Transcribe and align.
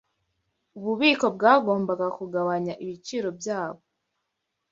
Ububiko 0.77 1.25
bwagombaga 1.35 2.07
kugabanya 2.17 2.73
ibiciro 2.83 3.29
byabo. 3.39 3.81